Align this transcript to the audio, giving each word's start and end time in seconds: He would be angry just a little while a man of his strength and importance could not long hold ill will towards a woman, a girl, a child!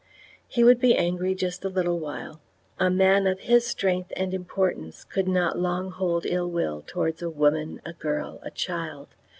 He 0.47 0.63
would 0.63 0.79
be 0.79 0.95
angry 0.97 1.35
just 1.35 1.63
a 1.63 1.69
little 1.69 1.99
while 1.99 2.41
a 2.79 2.89
man 2.89 3.27
of 3.27 3.41
his 3.41 3.67
strength 3.67 4.11
and 4.17 4.33
importance 4.33 5.03
could 5.03 5.27
not 5.27 5.59
long 5.59 5.91
hold 5.91 6.25
ill 6.25 6.49
will 6.49 6.81
towards 6.81 7.21
a 7.21 7.29
woman, 7.29 7.79
a 7.85 7.93
girl, 7.93 8.39
a 8.41 8.49
child! 8.49 9.09